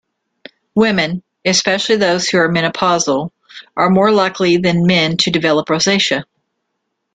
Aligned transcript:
Women, 0.73 1.21
especially 1.45 1.97
those 1.97 2.27
who 2.27 2.39
are 2.39 2.49
menopausal, 2.49 3.29
are 3.77 3.89
more 3.91 4.11
likely 4.11 4.57
than 4.57 4.87
men 4.87 5.17
to 5.17 5.29
develop 5.29 5.67
rosacea. 5.67 6.23